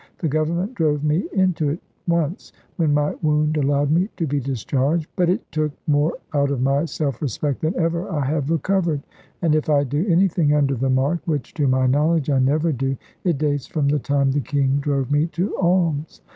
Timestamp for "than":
7.61-7.77